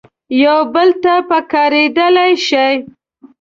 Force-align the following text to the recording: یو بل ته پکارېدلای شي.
یو 0.43 0.59
بل 0.73 0.89
ته 1.03 1.13
پکارېدلای 1.29 2.33
شي. 2.47 2.69